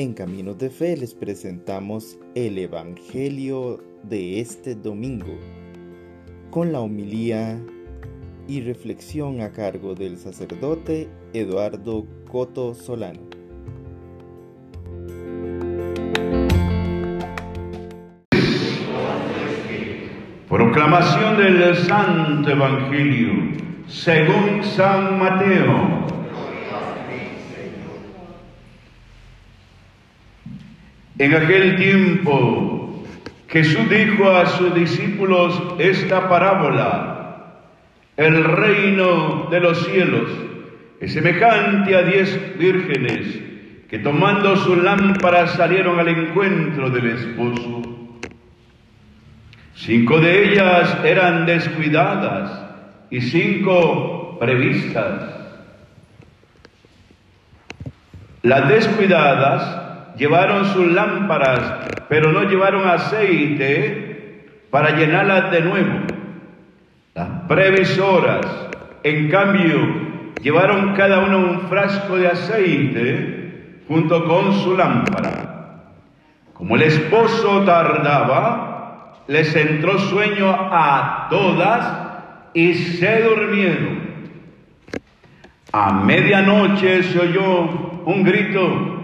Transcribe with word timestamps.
En 0.00 0.14
Caminos 0.14 0.56
de 0.58 0.70
Fe 0.70 0.96
les 0.96 1.12
presentamos 1.12 2.20
el 2.36 2.56
Evangelio 2.56 3.82
de 4.04 4.38
este 4.38 4.76
domingo 4.76 5.36
con 6.52 6.70
la 6.70 6.78
homilía 6.78 7.58
y 8.46 8.60
reflexión 8.60 9.40
a 9.40 9.50
cargo 9.50 9.96
del 9.96 10.16
sacerdote 10.16 11.08
Eduardo 11.32 12.06
Coto 12.30 12.76
Solano. 12.76 13.18
Proclamación 20.48 21.38
del 21.38 21.74
Santo 21.74 22.48
Evangelio 22.48 23.32
según 23.88 24.62
San 24.62 25.18
Mateo. 25.18 26.17
En 31.18 31.34
aquel 31.34 31.76
tiempo 31.76 33.04
Jesús 33.48 33.88
dijo 33.90 34.30
a 34.30 34.46
sus 34.46 34.74
discípulos 34.74 35.60
esta 35.78 36.28
parábola. 36.28 37.54
El 38.16 38.44
reino 38.44 39.48
de 39.50 39.60
los 39.60 39.84
cielos 39.86 40.30
es 41.00 41.12
semejante 41.12 41.96
a 41.96 42.02
diez 42.02 42.58
vírgenes 42.58 43.40
que 43.88 43.98
tomando 43.98 44.56
sus 44.56 44.76
lámparas 44.78 45.52
salieron 45.52 45.98
al 45.98 46.08
encuentro 46.08 46.90
del 46.90 47.06
esposo. 47.06 47.82
Cinco 49.74 50.20
de 50.20 50.52
ellas 50.52 50.98
eran 51.04 51.46
descuidadas 51.46 52.64
y 53.10 53.20
cinco 53.22 54.36
previstas. 54.38 55.22
Las 58.42 58.68
descuidadas 58.68 59.87
llevaron 60.18 60.66
sus 60.66 60.86
lámparas, 60.92 62.04
pero 62.08 62.32
no 62.32 62.42
llevaron 62.42 62.86
aceite 62.88 64.46
para 64.70 64.96
llenarlas 64.96 65.50
de 65.52 65.60
nuevo. 65.60 66.00
Las 67.14 67.28
previsoras, 67.48 68.46
en 69.04 69.30
cambio, 69.30 69.78
llevaron 70.42 70.94
cada 70.94 71.20
una 71.20 71.36
un 71.36 71.60
frasco 71.68 72.16
de 72.16 72.28
aceite 72.28 73.82
junto 73.86 74.24
con 74.24 74.52
su 74.60 74.76
lámpara. 74.76 75.84
Como 76.52 76.74
el 76.76 76.82
esposo 76.82 77.64
tardaba, 77.64 79.14
les 79.28 79.54
entró 79.54 79.98
sueño 79.98 80.50
a 80.50 81.28
todas 81.30 82.08
y 82.54 82.74
se 82.74 83.22
durmieron. 83.22 84.08
A 85.72 85.92
medianoche 85.92 87.02
se 87.04 87.20
oyó 87.20 88.02
un 88.04 88.24
grito 88.24 88.97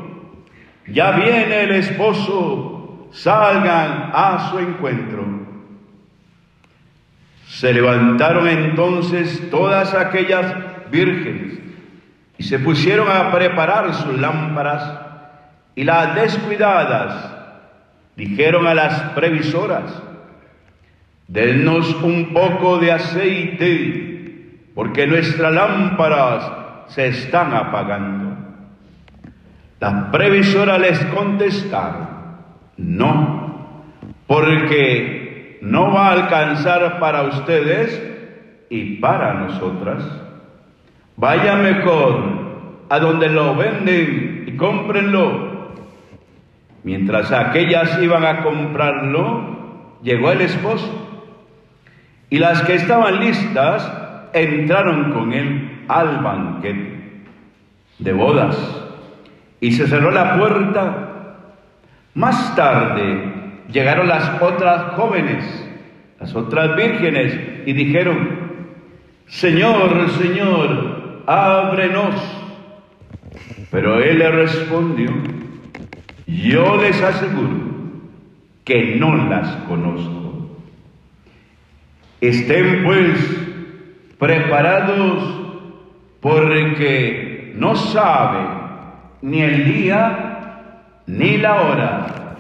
ya 0.87 1.13
viene 1.13 1.63
el 1.63 1.73
esposo, 1.73 3.09
salgan 3.13 4.11
a 4.13 4.51
su 4.51 4.59
encuentro. 4.59 5.25
Se 7.47 7.73
levantaron 7.73 8.49
entonces 8.49 9.51
todas 9.51 9.95
aquellas 9.95 10.91
vírgenes 10.91 11.59
y 12.37 12.43
se 12.43 12.59
pusieron 12.59 13.09
a 13.09 13.31
preparar 13.31 13.95
sus 13.95 14.19
lámparas 14.19 15.01
y 15.75 15.85
las 15.85 16.15
descuidadas 16.15 17.33
dijeron 18.17 18.67
a 18.67 18.75
las 18.75 19.01
previsoras, 19.13 20.03
dennos 21.29 21.95
un 22.03 22.33
poco 22.33 22.79
de 22.79 22.93
aceite 22.93 24.15
porque 24.75 25.07
nuestras 25.07 25.53
lámparas 25.53 26.53
se 26.89 27.07
están 27.07 27.55
apagando. 27.55 28.24
Las 29.85 30.05
previsoras 30.05 30.81
les 30.81 30.99
contestaron, 31.15 32.09
no, 32.79 33.77
porque 34.27 35.59
no 35.61 35.93
va 35.93 36.09
a 36.09 36.13
alcanzar 36.13 36.99
para 36.99 37.25
ustedes 37.25 38.03
y 38.71 38.97
para 38.97 39.35
nosotras. 39.35 40.03
Vaya 41.19 41.57
mejor 41.57 42.19
a 42.89 42.99
donde 42.99 43.29
lo 43.29 43.57
venden 43.57 44.45
y 44.47 44.57
cómprenlo. 44.57 45.75
Mientras 46.83 47.31
aquellas 47.31 48.03
iban 48.03 48.25
a 48.25 48.43
comprarlo, 48.43 49.99
llegó 50.03 50.33
el 50.33 50.41
esposo. 50.41 51.11
Y 52.31 52.39
las 52.39 52.63
que 52.63 52.77
estaban 52.77 53.21
listas 53.21 53.93
entraron 54.33 55.13
con 55.13 55.35
él 55.35 55.83
al 55.89 56.21
banquete 56.21 57.27
de 57.99 58.13
bodas 58.15 58.84
y 59.65 59.73
se 59.73 59.87
cerró 59.87 60.11
la 60.11 60.37
puerta. 60.37 61.37
Más 62.13 62.55
tarde 62.55 63.33
llegaron 63.73 64.09
las 64.09 64.43
otras 64.43 64.93
jóvenes, 64.93 65.43
las 66.21 66.35
otras 66.35 66.77
vírgenes, 66.77 67.65
y 67.65 67.73
dijeron, 67.73 68.29
Señor, 69.27 70.11
Señor, 70.21 71.23
ábrenos. 71.27 72.15
Pero 73.71 74.03
él 74.03 74.19
le 74.19 74.31
respondió, 74.33 75.09
yo 76.27 76.77
les 76.77 77.01
aseguro 77.01 77.57
que 78.65 78.97
no 78.97 79.17
las 79.17 79.49
conozco. 79.67 80.59
Estén 82.21 82.85
pues 82.85 83.19
preparados 84.19 85.41
porque 86.21 87.55
no 87.57 87.75
saben 87.77 88.64
ni 89.25 89.41
el 89.41 89.65
día, 89.65 90.61
ni 91.07 91.39
la 91.39 91.63
hora. 91.63 92.37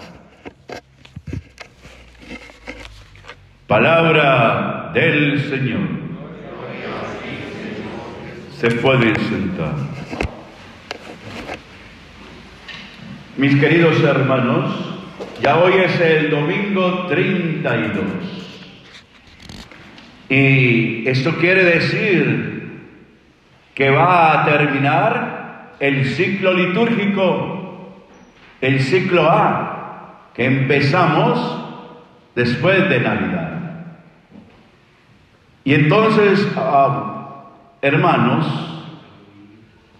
Palabra 3.66 4.90
del 4.92 5.40
Señor. 5.48 5.88
Se 8.58 8.70
puede 8.70 9.14
sentar. 9.14 9.72
Mis 13.38 13.58
queridos 13.58 14.02
hermanos, 14.02 14.74
ya 15.40 15.56
hoy 15.56 15.72
es 15.86 15.98
el 16.02 16.28
domingo 16.28 17.06
32. 17.06 18.04
Y 20.28 21.08
esto 21.08 21.34
quiere 21.36 21.64
decir 21.64 22.82
que 23.74 23.88
va 23.88 24.42
a 24.42 24.44
terminar 24.44 25.33
el 25.80 26.06
ciclo 26.06 26.52
litúrgico, 26.52 27.94
el 28.60 28.80
ciclo 28.80 29.30
A, 29.30 30.30
que 30.34 30.46
empezamos 30.46 31.64
después 32.34 32.88
de 32.88 33.00
Navidad. 33.00 33.50
Y 35.64 35.74
entonces, 35.74 36.46
ah, 36.56 37.44
hermanos, 37.80 38.46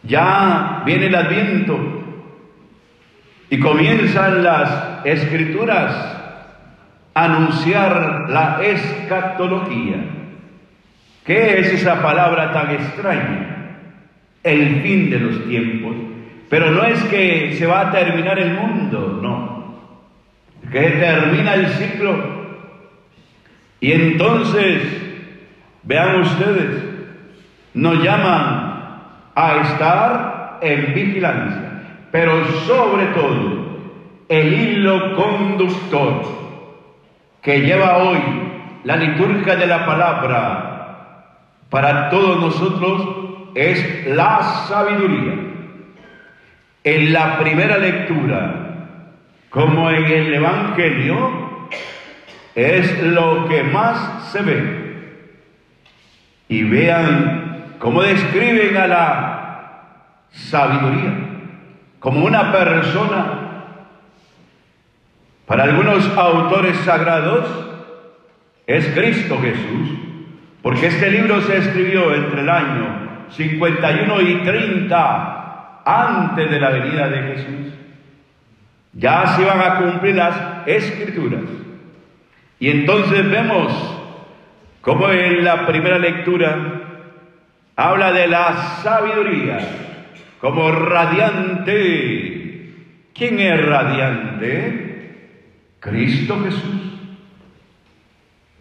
ya 0.03 0.83
viene 0.85 1.07
el 1.07 1.15
adviento 1.15 1.79
y 3.49 3.59
comienzan 3.59 4.43
las 4.43 5.05
escrituras 5.05 5.95
a 7.15 7.25
anunciar 7.25 8.27
la 8.29 8.63
escatología. 8.63 9.97
¿Qué 11.25 11.61
es 11.61 11.73
esa 11.73 12.03
palabra 12.03 12.53
tan 12.53 12.71
extraña? 12.73 13.64
El 14.45 14.83
fin 14.83 15.11
de 15.11 15.19
los 15.19 15.49
tiempos. 15.49 15.97
Pero 16.49 16.71
no 16.71 16.85
es 16.85 17.03
que 17.05 17.55
se 17.59 17.67
va 17.67 17.81
a 17.81 17.91
terminar 17.91 18.39
el 18.39 18.53
mundo, 18.53 19.19
no. 19.21 19.65
Que 20.71 20.91
termina 20.91 21.55
el 21.55 21.67
ciclo. 21.69 22.15
Y 23.81 23.93
entonces, 23.93 24.83
vean 25.83 26.21
ustedes, 26.21 26.85
nos 27.75 28.03
llaman 28.03 28.75
a 29.35 29.57
estar 29.63 30.59
en 30.63 30.95
vigilancia, 30.95 31.83
pero 32.11 32.45
sobre 32.67 33.07
todo 33.07 33.65
el 34.29 34.53
hilo 34.53 35.17
conductor 35.17 36.23
que 37.43 37.61
lleva 37.61 37.99
hoy 37.99 38.19
la 38.85 38.97
liturgia 38.97 39.57
de 39.57 39.67
la 39.67 39.85
palabra 39.85 40.75
para 41.69 42.09
todos 42.09 42.41
nosotros 42.41 43.34
es 43.55 44.07
la 44.07 44.43
sabiduría. 44.69 45.35
En 46.83 47.13
la 47.13 47.39
primera 47.39 47.79
lectura, 47.79 48.89
como 49.49 49.91
en 49.91 50.05
el 50.05 50.35
Evangelio, 50.35 51.69
es 52.55 53.03
lo 53.03 53.49
que 53.49 53.63
más 53.63 54.31
se 54.31 54.43
ve. 54.43 54.85
Y 56.49 56.63
vean 56.65 57.75
cómo 57.79 58.03
describen 58.03 58.77
a 58.77 58.87
la 58.87 59.85
sabiduría 60.31 61.25
como 62.01 62.27
una 62.27 62.53
persona. 62.53 63.41
Para 65.47 65.65
algunos 65.65 66.07
autores 66.17 66.77
sagrados 66.79 67.47
es 68.67 68.87
Cristo 68.89 69.39
Jesús, 69.41 69.99
porque 70.63 70.89
este 70.89 71.11
libro 71.11 71.41
se 71.43 71.57
escribió 71.59 72.15
entre 72.15 72.43
el 72.43 72.49
año 72.51 73.04
51 73.31 74.21
y 74.21 74.35
30 74.43 75.83
antes 75.85 76.51
de 76.51 76.61
la 76.61 76.71
venida 76.71 77.09
de 77.09 77.23
Jesús. 77.23 77.75
Ya 78.93 79.27
se 79.37 79.45
van 79.45 79.61
a 79.61 79.77
cumplir 79.79 80.15
las 80.17 80.67
escrituras. 80.67 81.43
Y 82.61 82.71
entonces 82.71 83.29
vemos 83.29 83.73
como 84.81 85.11
en 85.11 85.45
la 85.45 85.67
primera 85.67 85.99
lectura 85.99 86.81
habla 87.77 88.13
de 88.13 88.29
la 88.29 88.55
sabiduría 88.83 89.59
como 90.41 90.71
radiante. 90.71 92.35
¿Quién 93.15 93.41
es 93.41 93.67
radiante? 93.67 94.85
Cristo 95.81 96.41
Jesús. 96.45 96.95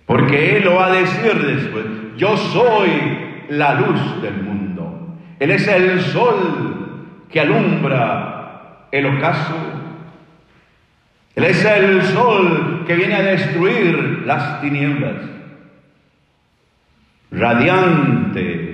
Porque 0.05 0.57
Él 0.57 0.63
lo 0.63 0.75
va 0.75 0.87
a 0.87 0.93
decir 0.93 1.33
después, 1.33 1.85
yo 2.17 2.37
soy 2.37 3.22
la 3.49 3.73
luz 3.75 4.21
del 4.21 4.41
mundo. 4.41 5.17
Él 5.39 5.51
es 5.51 5.67
el 5.67 6.01
sol 6.01 7.25
que 7.29 7.39
alumbra 7.39 8.87
el 8.91 9.05
ocaso. 9.05 9.55
Él 11.35 11.43
es 11.45 11.65
el 11.65 12.03
sol 12.03 12.83
que 12.85 12.95
viene 12.95 13.15
a 13.15 13.23
destruir 13.23 14.23
las 14.25 14.61
tinieblas. 14.61 15.15
Radiante. 17.31 18.73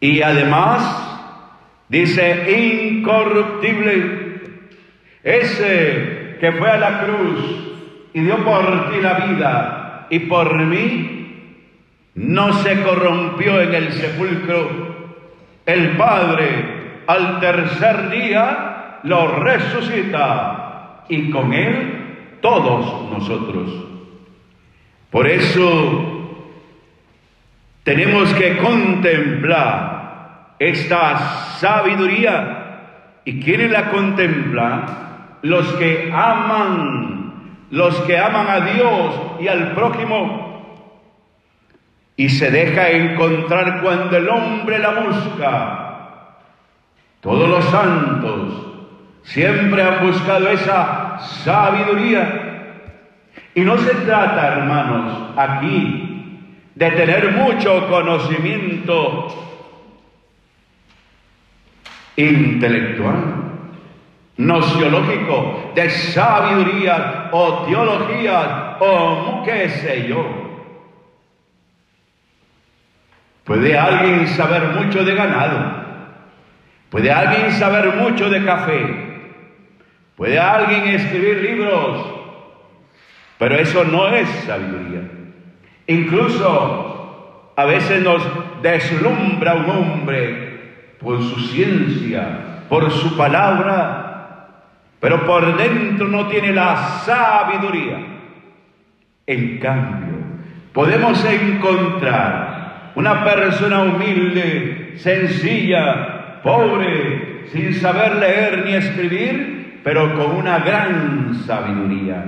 Y 0.00 0.22
además 0.22 1.10
dice 1.88 2.88
incorruptible. 2.88 4.20
Ese 5.22 6.36
que 6.40 6.52
fue 6.52 6.70
a 6.70 6.78
la 6.78 7.02
cruz 7.04 7.70
y 8.14 8.20
dio 8.20 8.42
por 8.44 8.90
ti 8.90 9.00
la 9.00 9.14
vida 9.26 10.06
y 10.10 10.20
por 10.20 10.56
mí, 10.56 11.19
no 12.14 12.52
se 12.54 12.82
corrompió 12.82 13.60
en 13.60 13.74
el 13.74 13.92
sepulcro. 13.92 14.90
El 15.66 15.96
Padre 15.96 16.80
al 17.06 17.40
tercer 17.40 18.10
día 18.10 19.00
lo 19.02 19.38
resucita 19.40 21.04
y 21.08 21.30
con 21.30 21.52
él 21.52 22.38
todos 22.40 23.10
nosotros. 23.10 23.70
Por 25.10 25.26
eso 25.26 26.46
tenemos 27.82 28.32
que 28.34 28.58
contemplar 28.58 30.54
esta 30.58 31.18
sabiduría. 31.58 32.56
¿Y 33.24 33.40
quiénes 33.40 33.70
la 33.70 33.90
contemplan? 33.90 34.86
Los 35.42 35.66
que 35.74 36.10
aman, 36.12 37.32
los 37.70 37.94
que 38.02 38.18
aman 38.18 38.46
a 38.48 38.60
Dios 38.60 39.14
y 39.40 39.48
al 39.48 39.72
prójimo. 39.72 40.49
Y 42.20 42.28
se 42.28 42.50
deja 42.50 42.90
encontrar 42.90 43.80
cuando 43.80 44.14
el 44.14 44.28
hombre 44.28 44.78
la 44.78 44.90
busca. 44.90 46.36
Todos 47.20 47.48
los 47.48 47.64
santos 47.64 48.66
siempre 49.22 49.82
han 49.82 50.06
buscado 50.06 50.50
esa 50.50 51.18
sabiduría. 51.18 52.74
Y 53.54 53.62
no 53.62 53.78
se 53.78 53.94
trata, 54.04 54.48
hermanos, 54.48 55.30
aquí 55.34 56.44
de 56.74 56.90
tener 56.90 57.32
mucho 57.32 57.88
conocimiento 57.88 59.28
intelectual, 62.16 63.16
nociológico, 64.36 65.72
de 65.74 65.88
sabiduría 65.88 67.30
o 67.32 67.64
teología 67.64 68.76
o 68.78 69.42
qué 69.42 69.70
sé 69.70 70.06
yo. 70.06 70.39
Puede 73.50 73.76
alguien 73.76 74.28
saber 74.28 74.62
mucho 74.78 75.02
de 75.02 75.12
ganado, 75.12 75.58
puede 76.88 77.10
alguien 77.10 77.50
saber 77.50 77.96
mucho 77.96 78.30
de 78.30 78.44
café, 78.44 78.80
puede 80.14 80.38
alguien 80.38 80.84
escribir 80.94 81.38
libros, 81.38 82.06
pero 83.38 83.56
eso 83.56 83.82
no 83.82 84.06
es 84.06 84.28
sabiduría. 84.46 85.00
Incluso 85.88 87.52
a 87.56 87.64
veces 87.64 88.04
nos 88.04 88.22
deslumbra 88.62 89.54
un 89.54 89.68
hombre 89.68 90.94
por 91.00 91.20
su 91.20 91.40
ciencia, 91.48 92.66
por 92.68 92.88
su 92.92 93.16
palabra, 93.16 94.60
pero 95.00 95.26
por 95.26 95.56
dentro 95.56 96.06
no 96.06 96.28
tiene 96.28 96.52
la 96.52 96.76
sabiduría. 97.04 97.98
En 99.26 99.58
cambio, 99.58 100.18
podemos 100.72 101.24
encontrar 101.24 102.49
una 102.94 103.24
persona 103.24 103.82
humilde, 103.82 104.94
sencilla, 104.96 106.42
pobre, 106.42 107.46
sin 107.52 107.74
saber 107.74 108.16
leer 108.16 108.64
ni 108.64 108.72
escribir, 108.74 109.80
pero 109.82 110.14
con 110.14 110.36
una 110.36 110.58
gran 110.58 111.34
sabiduría, 111.46 112.24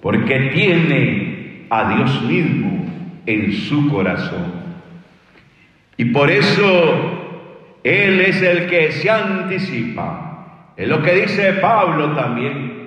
porque 0.00 0.50
tiene 0.54 1.66
a 1.70 1.94
Dios 1.94 2.22
mismo 2.22 2.86
en 3.26 3.52
su 3.52 3.90
corazón. 3.90 4.58
Y 5.96 6.06
por 6.06 6.30
eso 6.30 7.80
Él 7.82 8.20
es 8.20 8.40
el 8.40 8.68
que 8.68 8.92
se 8.92 9.10
anticipa. 9.10 10.72
Es 10.76 10.88
lo 10.88 11.02
que 11.02 11.12
dice 11.12 11.54
Pablo 11.54 12.14
también. 12.14 12.78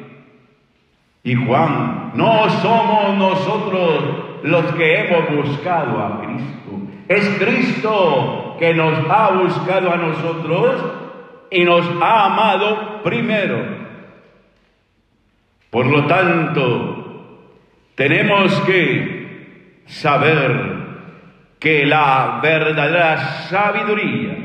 Y 1.23 1.35
Juan, 1.35 2.13
no 2.15 2.49
somos 2.61 3.17
nosotros 3.17 4.41
los 4.43 4.65
que 4.73 5.01
hemos 5.01 5.35
buscado 5.35 5.99
a 5.99 6.21
Cristo. 6.21 6.60
Es 7.11 7.27
Cristo 7.39 8.55
que 8.57 8.73
nos 8.73 8.97
ha 9.09 9.31
buscado 9.31 9.91
a 9.91 9.97
nosotros 9.97 10.81
y 11.51 11.65
nos 11.65 11.85
ha 12.01 12.25
amado 12.27 13.03
primero. 13.03 13.57
Por 15.69 15.87
lo 15.87 16.05
tanto, 16.05 17.49
tenemos 17.95 18.53
que 18.61 19.81
saber 19.87 20.51
que 21.59 21.85
la 21.85 22.39
verdadera 22.41 23.17
sabiduría 23.49 24.37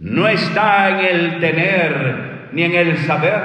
no 0.00 0.26
está 0.28 0.88
en 0.88 1.04
el 1.04 1.40
tener 1.40 2.48
ni 2.52 2.62
en 2.62 2.74
el 2.74 2.96
saber. 3.00 3.42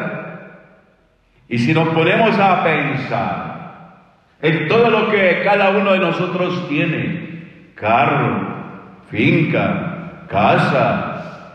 Y 1.50 1.58
si 1.58 1.74
nos 1.74 1.90
ponemos 1.90 2.40
a 2.40 2.64
pensar 2.64 3.58
en 4.42 4.70
todo 4.70 4.90
lo 4.90 5.12
que 5.12 5.42
cada 5.44 5.72
uno 5.72 5.92
de 5.92 6.00
nosotros 6.00 6.70
tiene, 6.70 7.28
carro, 7.80 8.56
finca, 9.10 10.26
casa, 10.28 11.54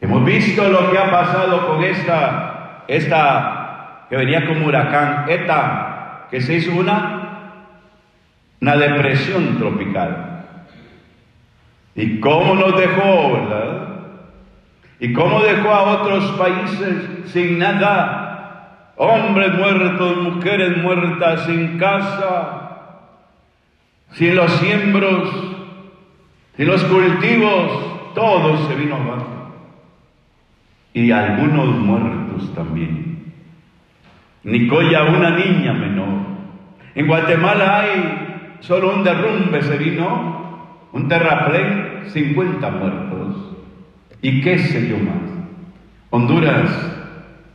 hemos 0.00 0.24
visto 0.24 0.68
lo 0.68 0.90
que 0.90 0.98
ha 0.98 1.10
pasado 1.10 1.66
con 1.66 1.82
esta, 1.82 2.84
esta 2.86 4.06
que 4.08 4.16
venía 4.16 4.46
como 4.46 4.66
huracán, 4.66 5.26
ETA, 5.28 6.26
que 6.30 6.40
se 6.40 6.56
hizo 6.56 6.72
una, 6.72 7.56
una 8.60 8.76
depresión 8.76 9.58
tropical. 9.58 10.44
¿Y 11.94 12.20
cómo 12.20 12.54
nos 12.54 12.76
dejó, 12.76 13.32
verdad? 13.32 13.88
¿Y 15.00 15.12
cómo 15.12 15.40
dejó 15.40 15.70
a 15.70 15.82
otros 15.82 16.24
países 16.32 17.32
sin 17.32 17.58
nada? 17.58 18.92
Hombres 18.96 19.54
muertos, 19.54 20.16
mujeres 20.18 20.76
muertas, 20.76 21.46
sin 21.46 21.78
casa, 21.78 22.69
sin 24.12 24.34
los 24.34 24.50
siembros, 24.52 25.30
sin 26.56 26.66
los 26.66 26.82
cultivos, 26.84 28.12
todo 28.14 28.68
se 28.68 28.74
vino 28.74 28.96
abajo. 28.96 29.26
Y 30.92 31.10
algunos 31.10 31.76
muertos 31.78 32.52
también. 32.54 33.32
Nicoya, 34.42 35.04
una 35.04 35.30
niña 35.30 35.72
menor. 35.72 36.20
En 36.94 37.06
Guatemala 37.06 37.80
hay 37.80 38.56
solo 38.60 38.94
un 38.94 39.04
derrumbe, 39.04 39.62
se 39.62 39.76
vino, 39.78 40.88
un 40.92 41.08
terraplén, 41.08 42.04
50 42.08 42.70
muertos. 42.70 43.56
¿Y 44.22 44.40
qué 44.40 44.58
sé 44.58 44.88
yo 44.88 44.98
más? 44.98 45.30
Honduras, 46.10 46.90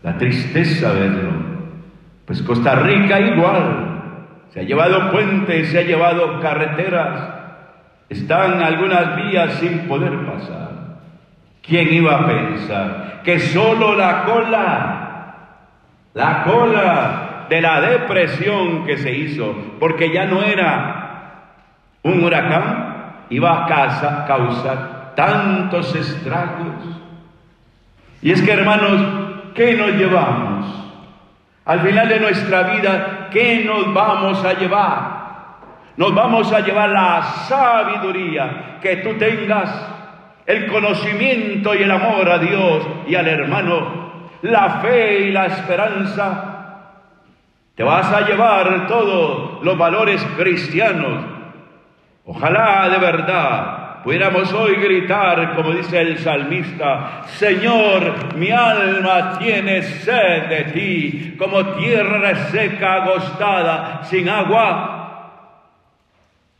la 0.04 0.18
tristeza 0.18 0.94
verlo. 0.94 1.32
Pues 2.26 2.42
Costa 2.42 2.76
Rica 2.76 3.20
igual. 3.20 3.85
Se 4.56 4.62
ha 4.62 4.64
llevado 4.64 5.12
puentes, 5.12 5.70
se 5.70 5.80
ha 5.80 5.82
llevado 5.84 6.40
carreteras. 6.40 7.30
Están 8.10 8.64
algunas 8.64 9.18
vías 9.18 9.56
sin 9.56 9.80
poder 9.88 10.18
pasar. 10.26 10.70
¿Quién 11.62 11.94
iba 11.94 12.16
a 12.16 12.26
pensar 12.26 13.22
que 13.26 13.38
solo 13.40 13.96
la 13.96 14.24
cola, 14.24 15.36
la 16.14 16.44
cola 16.44 17.48
de 17.50 17.62
la 17.62 17.82
depresión 17.82 18.86
que 18.86 18.98
se 18.98 19.12
hizo, 19.12 19.54
porque 19.78 20.14
ya 20.14 20.26
no 20.26 20.42
era 20.42 21.52
un 22.04 22.24
huracán, 22.24 23.26
iba 23.30 23.66
a 23.66 23.68
casa, 23.68 24.26
causar 24.26 25.16
tantos 25.16 25.94
estragos. 25.96 26.86
Y 28.22 28.32
es 28.32 28.42
que 28.42 28.54
hermanos, 28.54 29.54
¿qué 29.54 29.74
nos 29.74 29.92
llevamos? 29.92 30.55
Al 31.66 31.82
final 31.82 32.08
de 32.08 32.20
nuestra 32.20 32.62
vida, 32.64 33.30
¿qué 33.32 33.64
nos 33.66 33.92
vamos 33.94 34.44
a 34.46 34.54
llevar? 34.54 35.16
Nos 35.98 36.14
vamos 36.14 36.52
a 36.52 36.60
llevar 36.60 36.90
la 36.90 37.24
sabiduría 37.48 38.78
que 38.82 38.98
tú 38.98 39.14
tengas, 39.18 39.70
el 40.46 40.68
conocimiento 40.68 41.74
y 41.74 41.82
el 41.82 41.92
amor 41.92 42.30
a 42.30 42.38
Dios 42.38 42.86
y 43.08 43.16
al 43.16 43.28
hermano, 43.28 44.30
la 44.44 44.82
fe 44.82 45.22
y 45.22 45.32
la 45.32 45.48
esperanza, 45.48 46.56
te 47.74 47.84
vas 47.84 48.12
a 48.12 48.22
llevar 48.22 48.88
todos 48.88 49.64
los 49.64 49.78
valores 49.78 50.24
cristianos. 50.38 51.26
Ojalá 52.26 52.90
de 52.90 52.98
verdad 53.00 53.75
pudiéramos 54.06 54.54
hoy 54.54 54.76
gritar, 54.76 55.56
como 55.56 55.72
dice 55.72 56.00
el 56.00 56.20
salmista, 56.20 57.24
Señor, 57.26 58.36
mi 58.36 58.52
alma 58.52 59.40
tiene 59.40 59.82
sed 59.82 60.44
de 60.44 60.64
ti, 60.66 61.36
como 61.40 61.66
tierra 61.70 62.36
seca, 62.52 63.02
agostada, 63.02 64.04
sin 64.04 64.30
agua. 64.30 65.32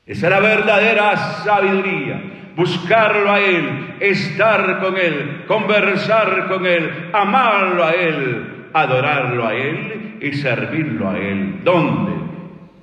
Esa 0.08 0.26
es 0.26 0.34
la 0.34 0.40
verdadera 0.40 1.16
sabiduría. 1.16 2.20
Buscarlo 2.56 3.32
a 3.32 3.40
Él, 3.40 3.96
estar 4.00 4.80
con 4.80 4.98
Él, 4.98 5.44
conversar 5.48 6.48
con 6.48 6.66
Él, 6.66 7.12
amarlo 7.14 7.86
a 7.86 7.92
Él, 7.92 8.70
adorarlo 8.74 9.46
a 9.46 9.54
Él 9.54 10.18
y 10.20 10.34
servirlo 10.34 11.12
a 11.12 11.20
Él. 11.20 11.60
¿Dónde? 11.64 12.12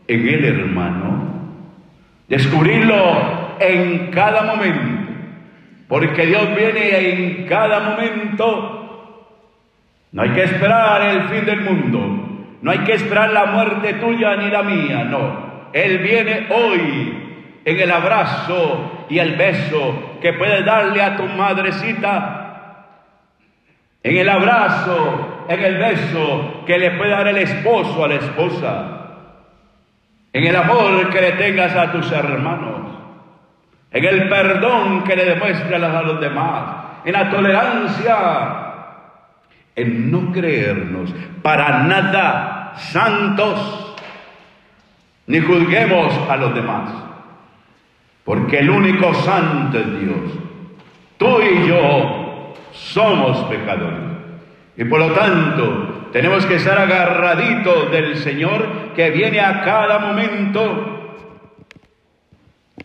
En 0.06 0.28
el 0.28 0.44
hermano. 0.44 1.32
Descubrirlo 2.28 3.41
en 3.60 4.10
cada 4.10 4.42
momento. 4.42 5.12
Porque 5.88 6.24
Dios 6.26 6.48
viene 6.56 7.10
en 7.10 7.46
cada 7.46 7.80
momento. 7.80 8.78
No 10.12 10.22
hay 10.22 10.30
que 10.30 10.44
esperar 10.44 11.02
el 11.02 11.28
fin 11.28 11.44
del 11.44 11.60
mundo. 11.60 12.22
No 12.62 12.70
hay 12.70 12.78
que 12.78 12.94
esperar 12.94 13.30
la 13.30 13.46
muerte 13.46 13.94
tuya 13.94 14.36
ni 14.36 14.50
la 14.50 14.62
mía. 14.62 15.04
No. 15.04 15.68
Él 15.72 15.98
viene 15.98 16.48
hoy 16.50 17.58
en 17.64 17.80
el 17.80 17.90
abrazo 17.90 19.06
y 19.08 19.18
el 19.18 19.36
beso 19.36 20.16
que 20.20 20.32
puedes 20.32 20.64
darle 20.64 21.02
a 21.02 21.16
tu 21.16 21.24
madrecita. 21.24 22.38
En 24.02 24.16
el 24.16 24.28
abrazo, 24.28 25.44
en 25.48 25.62
el 25.62 25.76
beso 25.76 26.62
que 26.66 26.78
le 26.78 26.92
puede 26.92 27.10
dar 27.10 27.28
el 27.28 27.36
esposo 27.38 28.04
a 28.04 28.08
la 28.08 28.14
esposa. 28.14 28.98
En 30.32 30.44
el 30.44 30.56
amor 30.56 31.10
que 31.10 31.20
le 31.20 31.32
tengas 31.32 31.76
a 31.76 31.92
tus 31.92 32.10
hermanos 32.10 32.81
en 33.92 34.04
el 34.04 34.28
perdón 34.28 35.04
que 35.04 35.16
le 35.16 35.24
demuestras 35.24 35.82
a 35.82 36.02
los 36.02 36.20
demás, 36.20 36.62
en 37.04 37.12
la 37.12 37.30
tolerancia, 37.30 38.16
en 39.76 40.10
no 40.10 40.32
creernos 40.32 41.12
para 41.42 41.82
nada 41.84 42.72
santos, 42.76 43.96
ni 45.26 45.40
juzguemos 45.40 46.12
a 46.28 46.36
los 46.36 46.54
demás, 46.54 46.90
porque 48.24 48.60
el 48.60 48.70
único 48.70 49.12
santo 49.14 49.78
es 49.78 50.00
Dios. 50.00 50.38
Tú 51.18 51.40
y 51.40 51.68
yo 51.68 52.54
somos 52.72 53.38
pecadores. 53.44 54.12
Y 54.76 54.84
por 54.84 55.00
lo 55.00 55.12
tanto, 55.12 56.08
tenemos 56.12 56.44
que 56.46 56.56
estar 56.56 56.78
agarraditos 56.78 57.90
del 57.90 58.16
Señor 58.16 58.92
que 58.96 59.10
viene 59.10 59.40
a 59.40 59.62
cada 59.62 59.98
momento 59.98 60.91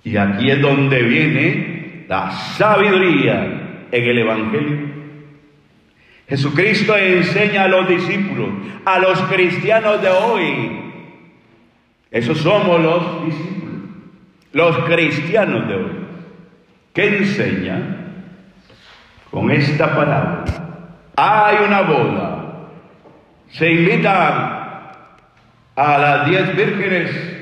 y 0.04 0.18
aquí 0.18 0.50
es 0.52 0.62
donde 0.62 1.02
viene 1.04 2.06
la 2.08 2.32
sabiduría 2.32 3.88
en 3.92 4.04
el 4.04 4.18
Evangelio. 4.20 4.88
Jesucristo 6.28 6.96
enseña 6.98 7.64
a 7.64 7.68
los 7.68 7.88
discípulos, 7.88 8.50
a 8.86 9.00
los 9.00 9.20
cristianos 9.24 10.02
de 10.02 10.10
hoy. 10.10 10.82
Esos 12.12 12.40
somos 12.40 12.82
los 12.82 13.26
discípulos, 13.26 13.76
los 14.52 14.78
cristianos 14.80 15.68
de 15.68 15.76
hoy. 15.76 15.92
¿Qué 16.94 17.18
enseña? 17.18 17.80
Con 19.30 19.52
esta 19.52 19.96
palabra. 19.96 20.46
Hay 21.16 21.58
una 21.66 21.82
boda. 21.82 22.44
Se 23.52 23.72
invitan 23.72 24.58
a 25.76 25.98
las 25.98 26.30
diez 26.30 26.56
vírgenes 26.56 27.37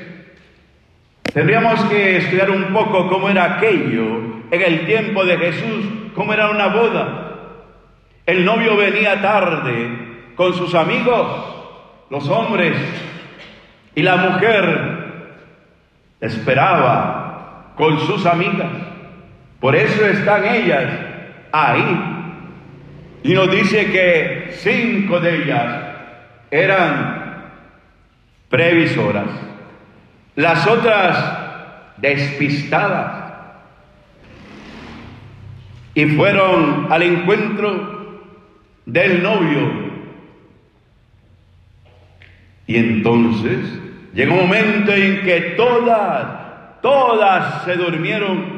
Tendríamos 1.36 1.78
que 1.90 2.16
estudiar 2.16 2.50
un 2.50 2.72
poco 2.72 3.10
cómo 3.10 3.28
era 3.28 3.56
aquello 3.56 4.22
en 4.50 4.62
el 4.62 4.86
tiempo 4.86 5.22
de 5.22 5.36
Jesús, 5.36 5.84
cómo 6.14 6.32
era 6.32 6.48
una 6.48 6.68
boda. 6.68 7.34
El 8.24 8.42
novio 8.42 8.74
venía 8.74 9.20
tarde 9.20 10.32
con 10.34 10.54
sus 10.54 10.74
amigos, 10.74 11.26
los 12.08 12.26
hombres, 12.30 12.74
y 13.94 14.00
la 14.00 14.16
mujer 14.16 15.26
esperaba 16.22 17.74
con 17.76 18.00
sus 18.00 18.24
amigas. 18.24 18.70
Por 19.60 19.76
eso 19.76 20.06
están 20.06 20.42
ellas 20.46 20.86
ahí. 21.52 22.00
Y 23.24 23.34
nos 23.34 23.50
dice 23.50 23.92
que 23.92 24.54
cinco 24.54 25.20
de 25.20 25.42
ellas 25.42 25.84
eran 26.50 27.50
previsoras 28.48 29.55
las 30.36 30.66
otras 30.66 31.38
despistadas. 31.96 33.24
Y 35.94 36.04
fueron 36.04 36.92
al 36.92 37.02
encuentro 37.02 38.20
del 38.84 39.22
novio. 39.22 39.86
Y 42.66 42.76
entonces 42.76 43.80
llegó 44.12 44.34
un 44.34 44.42
momento 44.42 44.92
en 44.92 45.22
que 45.22 45.40
todas, 45.56 46.82
todas 46.82 47.64
se 47.64 47.76
durmieron. 47.76 48.56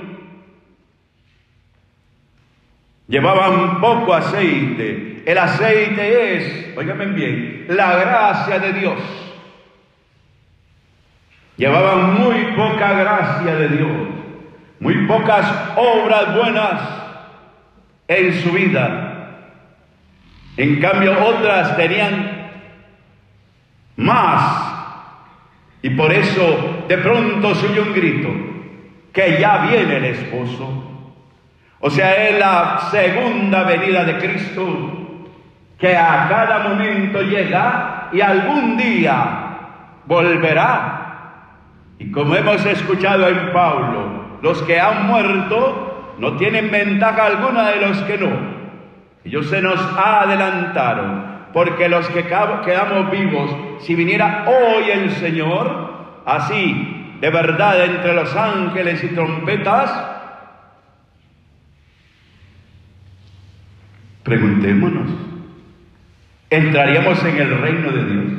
Llevaban 3.07 3.81
poco 3.81 4.13
aceite. 4.15 5.23
El 5.25 5.39
aceite 5.39 6.37
es, 6.37 6.77
óigame 6.77 7.07
bien, 7.07 7.67
la 7.69 7.97
gracia 7.99 8.59
de 8.59 8.73
Dios. 8.73 9.28
Llevaban 11.59 12.15
muy 12.15 12.53
poca 12.57 12.93
gracia 12.93 13.57
de 13.57 13.69
Dios, 13.69 13.91
muy 14.79 15.07
pocas 15.09 15.45
obras 15.75 16.37
buenas 16.37 16.81
en 18.07 18.33
su 18.41 18.53
vida. 18.53 19.09
En 20.57 20.81
cambio, 20.81 21.17
otras 21.21 21.77
tenían 21.77 22.49
más. 23.97 24.73
Y 25.83 25.91
por 25.91 26.13
eso 26.13 26.85
de 26.87 26.99
pronto 26.99 27.53
se 27.57 27.81
un 27.81 27.93
grito, 27.93 28.29
que 29.13 29.39
ya 29.41 29.67
viene 29.67 29.97
el 29.97 30.05
esposo. 30.05 30.85
O 31.81 31.91
sea, 31.91 32.29
es 32.29 32.39
la 32.39 32.89
segunda 32.93 33.65
venida 33.65 34.05
de 34.05 34.19
Cristo, 34.19 34.93
que 35.77 35.97
a 35.97 36.29
cada 36.29 36.69
momento 36.69 37.21
llega 37.23 38.11
y 38.13 38.21
algún 38.21 38.77
día 38.77 39.45
volverá 40.07 40.98
y 41.99 42.13
como 42.13 42.37
hemos 42.37 42.65
escuchado 42.65 43.27
en 43.29 43.53
Pablo, 43.53 44.39
los 44.43 44.63
que 44.63 44.81
han 44.81 45.07
muerto 45.07 46.15
no 46.19 46.37
tienen 46.37 46.71
ventaja 46.71 47.27
alguna 47.27 47.71
de 47.71 47.87
los 47.87 47.99
que 48.03 48.19
no. 48.19 48.31
Ellos 49.25 49.49
se 49.49 49.61
nos 49.61 49.81
adelantaron, 49.97 51.25
porque 51.53 51.89
los 51.89 52.09
que 52.09 52.25
quedamos 52.25 53.11
vivos, 53.11 53.51
si 53.81 53.95
viniera 53.95 54.47
hoy 54.47 54.91
el 54.91 55.11
Señor, 55.13 56.23
así, 56.25 57.17
de 57.21 57.31
verdad, 57.31 57.85
entre 57.85 58.15
los 58.15 58.35
ángeles 58.35 59.03
y 59.03 59.09
trompetas, 59.09 59.93
preguntémonos, 64.23 65.11
¿entraríamos 66.49 67.25
en 67.25 67.37
el 67.39 67.61
reino 67.61 67.91
de 67.91 68.05
Dios? 68.05 68.33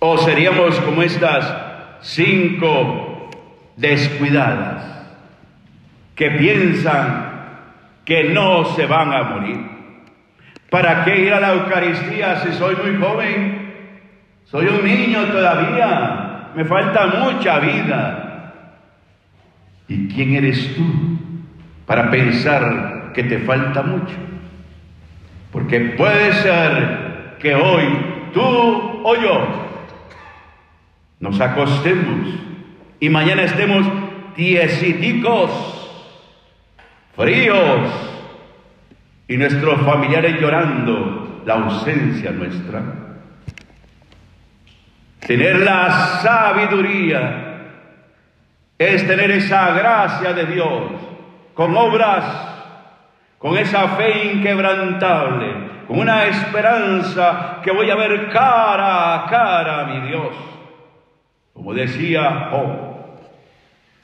¿O 0.00 0.18
seríamos 0.18 0.78
como 0.80 1.02
estas 1.02 1.67
cinco 2.02 3.30
descuidadas 3.76 4.84
que 6.14 6.30
piensan 6.32 7.28
que 8.04 8.24
no 8.24 8.64
se 8.74 8.86
van 8.86 9.12
a 9.12 9.22
morir. 9.22 9.60
¿Para 10.70 11.04
qué 11.04 11.20
ir 11.20 11.32
a 11.32 11.40
la 11.40 11.54
Eucaristía 11.54 12.40
si 12.40 12.52
soy 12.52 12.76
muy 12.76 13.00
joven? 13.00 13.72
Soy 14.46 14.66
un 14.66 14.84
niño 14.84 15.24
todavía, 15.26 16.50
me 16.54 16.64
falta 16.64 17.06
mucha 17.06 17.58
vida. 17.60 18.52
¿Y 19.86 20.08
quién 20.08 20.34
eres 20.34 20.74
tú 20.74 20.84
para 21.86 22.10
pensar 22.10 23.12
que 23.14 23.22
te 23.24 23.38
falta 23.40 23.82
mucho? 23.82 24.14
Porque 25.52 25.80
puede 25.96 26.32
ser 26.34 27.36
que 27.38 27.54
hoy 27.54 27.84
tú 28.34 28.42
o 28.42 29.14
yo 29.16 29.67
nos 31.20 31.40
acostemos 31.40 32.28
y 33.00 33.08
mañana 33.08 33.42
estemos 33.42 33.86
tiesiticos, 34.34 35.50
fríos, 37.16 37.90
y 39.28 39.36
nuestros 39.36 39.80
familiares 39.82 40.40
llorando 40.40 41.42
la 41.44 41.54
ausencia 41.54 42.30
nuestra. 42.30 42.82
Tener 45.20 45.58
la 45.58 45.90
sabiduría 46.22 47.44
es 48.78 49.06
tener 49.06 49.30
esa 49.32 49.72
gracia 49.72 50.32
de 50.32 50.46
Dios 50.46 50.92
con 51.52 51.76
obras, 51.76 52.24
con 53.36 53.58
esa 53.58 53.88
fe 53.88 54.32
inquebrantable, 54.32 55.68
con 55.86 55.98
una 55.98 56.24
esperanza 56.24 57.60
que 57.62 57.70
voy 57.70 57.90
a 57.90 57.96
ver 57.96 58.30
cara 58.30 59.14
a 59.14 59.26
cara 59.26 59.80
a 59.80 59.84
mi 59.86 60.08
Dios. 60.08 60.34
Como 61.58 61.74
decía 61.74 62.50
Job, 62.52 62.68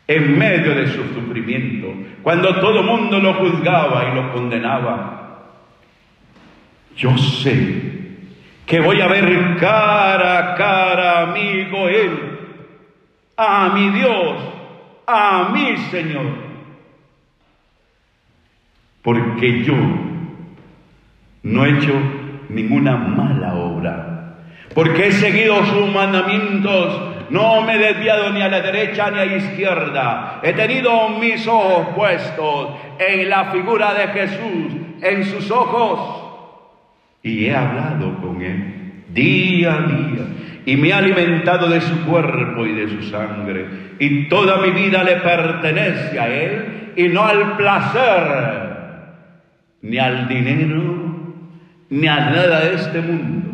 en 0.08 0.36
medio 0.36 0.74
de 0.74 0.88
su 0.88 1.04
sufrimiento, 1.14 1.86
cuando 2.20 2.52
todo 2.56 2.80
el 2.80 2.86
mundo 2.86 3.20
lo 3.20 3.34
juzgaba 3.34 4.10
y 4.10 4.14
lo 4.16 4.32
condenaba, 4.32 5.52
yo 6.96 7.16
sé 7.16 7.80
que 8.66 8.80
voy 8.80 9.00
a 9.00 9.06
ver 9.06 9.56
cara 9.60 10.38
a 10.38 10.54
cara 10.56 11.22
a 11.22 11.26
mi 11.26 11.70
Goel, 11.70 12.10
a 13.36 13.68
mi 13.72 13.90
Dios, 13.90 14.36
a 15.06 15.50
mi 15.54 15.76
Señor. 15.76 16.26
Porque 19.00 19.62
yo 19.62 19.76
no 21.44 21.64
he 21.64 21.70
hecho 21.70 21.92
ninguna 22.48 22.96
mala 22.96 23.54
obra, 23.54 24.38
porque 24.74 25.06
he 25.06 25.12
seguido 25.12 25.64
sus 25.66 25.92
mandamientos 25.94 27.13
no 27.30 27.62
me 27.62 27.74
he 27.74 27.78
desviado 27.78 28.30
ni 28.30 28.42
a 28.42 28.48
la 28.48 28.60
derecha 28.60 29.10
ni 29.10 29.18
a 29.18 29.24
la 29.24 29.36
izquierda. 29.36 30.40
He 30.42 30.52
tenido 30.52 31.08
mis 31.10 31.46
ojos 31.46 31.88
puestos 31.94 32.70
en 32.98 33.28
la 33.28 33.46
figura 33.52 33.94
de 33.94 34.08
Jesús, 34.08 34.72
en 35.02 35.24
sus 35.24 35.50
ojos. 35.50 36.22
Y 37.22 37.46
he 37.46 37.56
hablado 37.56 38.20
con 38.20 38.42
Él 38.42 38.74
día 39.14 39.74
a 39.74 39.80
día. 39.82 40.26
Y 40.66 40.76
me 40.76 40.88
he 40.88 40.92
alimentado 40.92 41.68
de 41.68 41.80
su 41.80 42.04
cuerpo 42.04 42.66
y 42.66 42.72
de 42.72 42.88
su 42.88 43.02
sangre. 43.10 43.66
Y 43.98 44.28
toda 44.28 44.58
mi 44.58 44.70
vida 44.70 45.04
le 45.04 45.16
pertenece 45.16 46.18
a 46.18 46.28
Él 46.28 46.92
y 46.96 47.08
no 47.08 47.24
al 47.24 47.56
placer, 47.56 48.74
ni 49.82 49.98
al 49.98 50.26
dinero, 50.26 51.14
ni 51.90 52.06
a 52.06 52.16
nada 52.30 52.60
de 52.60 52.74
este 52.74 53.00
mundo. 53.00 53.50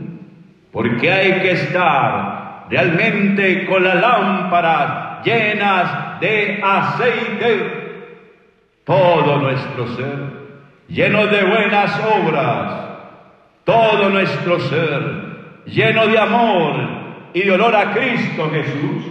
Porque 0.72 1.10
hay 1.10 1.40
que 1.40 1.52
estar 1.52 2.29
realmente 2.70 3.66
con 3.66 3.82
las 3.82 3.96
lámparas 3.96 5.24
llenas 5.24 6.20
de 6.20 6.60
aceite, 6.62 7.80
todo 8.84 9.38
nuestro 9.38 9.88
ser, 9.88 10.18
lleno 10.88 11.26
de 11.26 11.44
buenas 11.44 12.00
obras, 12.00 12.72
todo 13.64 14.08
nuestro 14.08 14.60
ser, 14.60 15.02
lleno 15.66 16.06
de 16.06 16.18
amor 16.18 16.76
y 17.34 17.42
de 17.42 17.52
olor 17.52 17.74
a 17.74 17.92
Cristo 17.92 18.50
Jesús, 18.50 19.04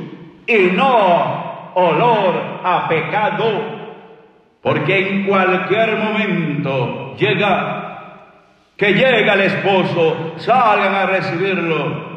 y 0.47 0.75
no 0.75 1.71
olor 1.75 2.61
a 2.63 2.87
pecado, 2.87 3.79
porque 4.61 4.99
en 4.99 5.25
cualquier 5.25 5.97
momento 5.97 7.15
llega, 7.17 8.25
que 8.75 8.93
llega 8.93 9.33
el 9.33 9.41
esposo, 9.41 10.33
salgan 10.37 10.95
a 10.95 11.05
recibirlo, 11.05 12.08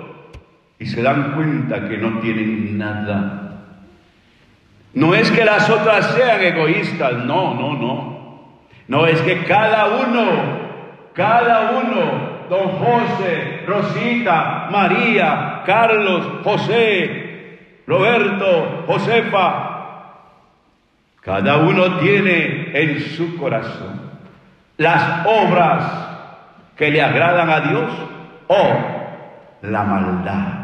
y 0.83 0.87
se 0.87 1.01
dan 1.01 1.35
cuenta 1.35 1.89
que 1.89 1.97
no 1.97 2.19
tienen 2.19 2.77
nada. 2.77 3.53
No 4.95 5.15
es 5.15 5.31
que 5.31 5.45
las 5.45 5.71
otras 5.71 6.07
sean 6.07 6.41
egoístas, 6.43 7.25
no, 7.25 7.55
no, 7.55 7.75
no. 7.75 8.59
No 8.89 9.07
es 9.07 9.21
que 9.21 9.45
cada 9.45 9.87
uno, 9.87 10.25
cada 11.12 11.71
uno, 11.71 12.49
don 12.51 12.69
José, 12.79 13.62
Rosita, 13.65 14.71
María, 14.73 15.62
Carlos, 15.65 16.41
José, 16.43 17.61
Roberto, 17.87 18.83
Josefa, 18.89 19.69
cada 21.21 21.59
uno 21.59 21.99
tiene 21.99 22.73
en 22.75 23.01
su 23.03 23.37
corazón 23.37 24.01
las 24.79 25.25
obras 25.27 26.09
que 26.77 26.90
le 26.90 27.01
agradan 27.01 27.51
a 27.51 27.61
Dios 27.61 27.90
o 28.49 28.68
la 29.62 29.85
maldad. 29.85 30.62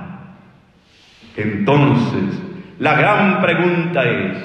Entonces, 1.38 2.42
la 2.80 2.96
gran 2.96 3.40
pregunta 3.40 4.02
es, 4.02 4.38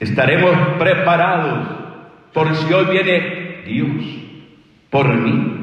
¿estaremos 0.00 0.56
preparados 0.78 1.68
por 2.32 2.56
si 2.56 2.72
hoy 2.72 2.86
viene 2.86 3.62
Dios 3.66 4.02
por 4.88 5.08
mí? 5.08 5.58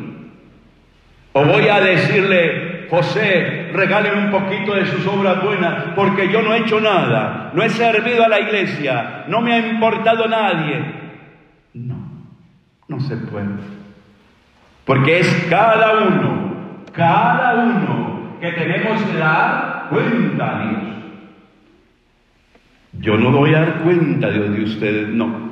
¿O 1.34 1.44
voy 1.44 1.68
a 1.70 1.80
decirle, 1.80 2.86
José, 2.92 3.72
regáleme 3.74 4.26
un 4.26 4.32
poquito 4.32 4.76
de 4.76 4.86
sus 4.86 5.08
obras 5.08 5.44
buenas, 5.44 5.86
porque 5.96 6.30
yo 6.30 6.44
no 6.44 6.54
he 6.54 6.60
hecho 6.60 6.80
nada, 6.80 7.50
no 7.56 7.64
he 7.64 7.70
servido 7.70 8.24
a 8.24 8.30
la 8.30 8.42
iglesia, 8.42 9.26
no 9.28 9.42
me 9.42 9.54
ha 9.54 9.58
importado 9.58 10.28
nadie? 10.28 10.84
No, 11.74 11.96
no 12.88 13.00
se 13.00 13.18
puede. 13.18 13.48
Porque 14.86 15.22
es 15.22 15.48
cada 15.50 15.94
uno, 15.98 16.84
cada 16.92 17.56
uno 17.56 18.38
que 18.40 18.52
tenemos 18.52 19.02
que 19.04 19.18
dar 19.18 19.69
cuenta 19.90 20.60
a 20.60 20.70
Dios. 20.70 20.82
Yo 23.00 23.18
no 23.18 23.32
voy 23.32 23.54
a 23.54 23.62
dar 23.62 23.80
cuenta, 23.80 24.30
Dios, 24.30 24.52
de 24.52 24.64
ustedes, 24.64 25.10
no. 25.10 25.50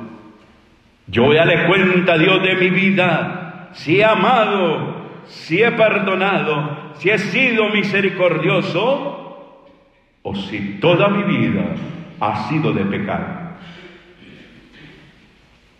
Yo 1.06 1.24
voy 1.24 1.38
a 1.38 1.46
dar 1.46 1.66
cuenta, 1.66 2.18
Dios, 2.18 2.42
de 2.42 2.56
mi 2.56 2.70
vida. 2.70 3.70
Si 3.72 4.00
he 4.00 4.04
amado, 4.04 4.98
si 5.26 5.62
he 5.62 5.70
perdonado, 5.72 6.92
si 6.94 7.10
he 7.10 7.18
sido 7.18 7.68
misericordioso, 7.70 9.18
o 10.22 10.34
si 10.34 10.78
toda 10.80 11.08
mi 11.08 11.22
vida 11.22 11.64
ha 12.20 12.48
sido 12.48 12.72
de 12.72 12.84
pecado. 12.84 13.26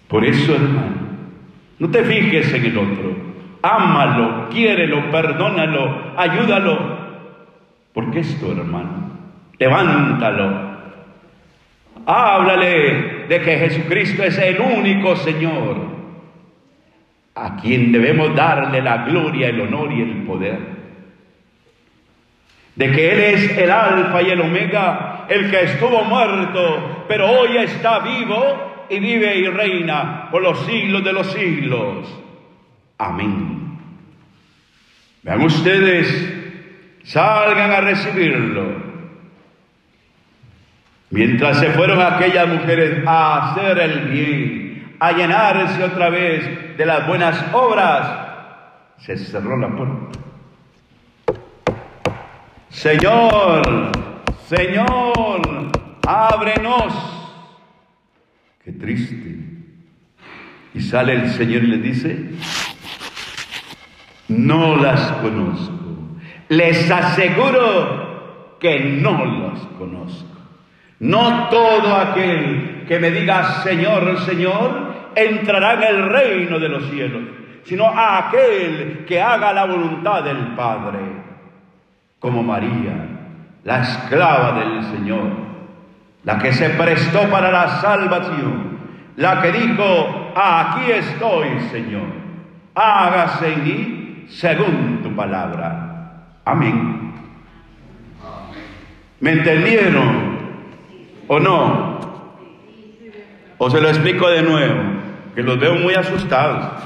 Por 0.09 0.25
eso, 0.25 0.55
hermano, 0.55 0.97
no 1.79 1.91
te 1.91 2.03
fijes 2.03 2.53
en 2.55 2.65
el 2.65 2.79
otro. 2.79 3.17
Ámalo, 3.63 4.49
quiérelo, 4.49 5.11
perdónalo, 5.11 6.15
ayúdalo, 6.17 6.98
porque 7.99 8.21
es 8.21 8.39
tu 8.39 8.53
hermano. 8.53 9.11
Levántalo. 9.59 10.69
Háblale 12.07 13.27
de 13.29 13.41
que 13.41 13.59
Jesucristo 13.59 14.23
es 14.23 14.39
el 14.39 14.61
único 14.61 15.17
Señor 15.17 15.79
a 17.35 17.57
quien 17.57 17.91
debemos 17.91 18.37
darle 18.37 18.83
la 18.83 18.99
gloria, 18.99 19.49
el 19.49 19.63
honor 19.63 19.91
y 19.93 20.03
el 20.03 20.23
poder. 20.23 20.61
De 22.77 22.93
que 22.93 23.11
Él 23.11 23.21
es 23.35 23.59
el 23.59 23.71
alfa 23.73 24.23
y 24.23 24.31
el 24.31 24.43
omega, 24.43 25.27
el 25.29 25.51
que 25.51 25.65
estuvo 25.65 26.05
muerto, 26.05 27.05
pero 27.09 27.27
hoy 27.29 27.57
está 27.57 27.99
vivo 27.99 28.87
y 28.89 29.01
vive 29.01 29.39
y 29.39 29.49
reina 29.49 30.29
por 30.31 30.41
los 30.41 30.57
siglos 30.67 31.03
de 31.03 31.13
los 31.13 31.33
siglos. 31.33 32.17
Amén. 32.97 33.77
Vean 35.25 35.43
ustedes 35.43 36.38
salgan 37.09 37.73
a 37.73 37.81
recibirlo. 37.81 38.89
Mientras 41.11 41.59
se 41.59 41.71
fueron 41.71 42.03
aquellas 42.03 42.47
mujeres 42.49 43.03
a 43.07 43.51
hacer 43.51 43.79
el 43.79 44.01
bien, 44.11 44.97
a 45.01 45.13
llenarse 45.13 45.83
otra 45.83 46.11
vez 46.11 46.77
de 46.77 46.85
las 46.85 47.07
buenas 47.07 47.43
obras, 47.55 48.29
se 48.99 49.17
cerró 49.17 49.57
la 49.57 49.69
puerta. 49.69 50.19
Señor, 52.69 53.91
Señor, 54.47 55.73
ábrenos. 56.07 56.93
Qué 58.63 58.73
triste. 58.73 59.45
Y 60.75 60.81
sale 60.83 61.15
el 61.15 61.31
Señor 61.31 61.65
y 61.65 61.69
le 61.69 61.79
dice, 61.79 62.31
no 64.29 64.77
las 64.77 65.11
conozco. 65.13 65.78
Les 66.49 66.91
aseguro 66.91 68.57
que 68.59 68.81
no 68.81 69.25
los 69.25 69.61
conozco. 69.79 70.27
No 71.01 71.49
todo 71.49 71.95
aquel 71.95 72.85
que 72.89 72.99
me 72.99 73.11
diga 73.11 73.63
Señor, 73.63 74.19
Señor, 74.21 74.89
entrará 75.15 75.75
en 75.75 75.83
el 75.83 76.09
reino 76.09 76.59
de 76.59 76.69
los 76.69 76.91
cielos, 76.91 77.23
sino 77.65 77.87
aquel 77.87 79.05
que 79.07 79.21
haga 79.21 79.53
la 79.53 79.67
voluntad 79.67 80.25
del 80.25 80.55
Padre, 80.55 80.99
como 82.19 82.43
María, 82.43 83.07
la 83.65 83.83
esclava 83.83 84.59
del 84.59 84.83
Señor, 84.85 85.31
la 86.25 86.39
que 86.39 86.53
se 86.53 86.71
prestó 86.71 87.29
para 87.31 87.53
la 87.53 87.81
salvación, 87.81 88.79
la 89.17 89.41
que 89.41 89.53
dijo, 89.53 90.33
aquí 90.35 90.91
estoy, 90.91 91.61
Señor, 91.71 92.09
hágase 92.75 93.53
en 93.53 93.65
mí 93.65 94.25
según 94.29 95.01
tu 95.03 95.15
palabra. 95.15 95.88
Amén. 96.49 97.13
¿Me 99.21 99.33
entendieron 99.33 100.39
o 101.29 101.39
no? 101.39 101.99
¿O 103.59 103.69
se 103.69 103.83
lo 103.83 103.91
explico 103.91 104.31
de 104.31 104.43
nuevo? 104.43 104.75
Que 105.35 105.43
los 105.43 105.61
veo 105.61 105.75
muy 105.75 105.93
asustados. 105.93 106.85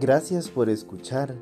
Gracias 0.00 0.48
por 0.48 0.70
escuchar 0.70 1.34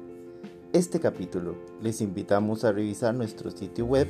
este 0.72 0.98
capítulo. 0.98 1.54
Les 1.80 2.00
invitamos 2.00 2.64
a 2.64 2.72
revisar 2.72 3.14
nuestro 3.14 3.52
sitio 3.52 3.84
web 3.84 4.08